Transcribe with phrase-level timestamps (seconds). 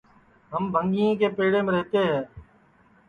[0.51, 2.21] ہم بھنٚگیں کے پیڑیم رہتے ہے